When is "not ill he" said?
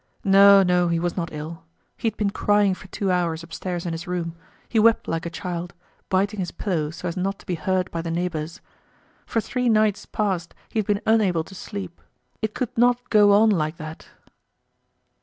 1.15-2.07